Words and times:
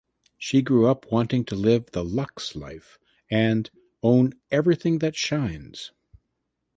She 0.39 0.63
grew 0.63 0.87
up 0.87 1.11
wanting 1.11 1.45
to 1.45 1.55
live 1.55 1.91
the 1.91 2.03
luxe 2.03 2.55
life 2.55 2.97
and 3.29 3.69
own 4.01 4.33
everything 4.49 4.97
that 4.97 5.15
shines. 5.15 5.91